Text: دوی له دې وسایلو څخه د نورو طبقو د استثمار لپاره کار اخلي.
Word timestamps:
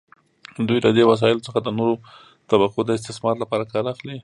دوی 0.67 0.79
له 0.85 0.89
دې 0.97 1.03
وسایلو 1.11 1.45
څخه 1.47 1.59
د 1.61 1.67
نورو 1.77 1.93
طبقو 2.49 2.81
د 2.85 2.89
استثمار 2.97 3.35
لپاره 3.43 3.69
کار 3.73 3.85
اخلي. 3.93 4.17